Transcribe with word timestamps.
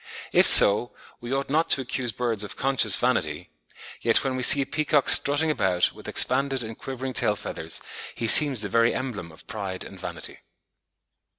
If 0.31 0.47
so, 0.47 0.95
we 1.19 1.31
ought 1.31 1.51
not 1.51 1.69
to 1.69 1.81
accuse 1.81 2.11
birds 2.11 2.43
of 2.43 2.55
conscious 2.55 2.95
vanity; 2.95 3.51
yet 4.01 4.23
when 4.23 4.35
we 4.35 4.41
see 4.41 4.63
a 4.63 4.65
peacock 4.65 5.09
strutting 5.09 5.51
about, 5.51 5.93
with 5.93 6.07
expanded 6.07 6.63
and 6.63 6.75
quivering 6.75 7.13
tail 7.13 7.35
feathers, 7.35 7.81
he 8.15 8.27
seems 8.27 8.61
the 8.61 8.67
very 8.69 8.95
emblem 8.95 9.31
of 9.31 9.45
pride 9.45 9.83
and 9.83 9.99
vanity. 9.99 10.39